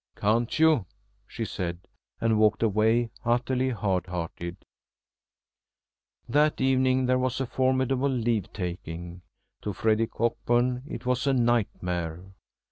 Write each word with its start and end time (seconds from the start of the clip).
"Can't 0.15 0.57
you?" 0.57 0.87
she 1.27 1.45
said, 1.45 1.77
and 2.19 2.39
walked 2.39 2.63
away, 2.63 3.11
utterly 3.23 3.69
hard 3.69 4.07
hearted. 4.07 4.57
That 6.27 6.59
evening 6.59 7.05
there 7.05 7.19
was 7.19 7.39
a 7.39 7.45
formidable 7.45 8.09
leave 8.09 8.51
taking. 8.51 9.21
To 9.61 9.73
Freddy 9.73 10.07
Cockburn 10.07 10.81
it 10.87 11.05
was 11.05 11.27
a 11.27 11.33
nightmare. 11.33 12.23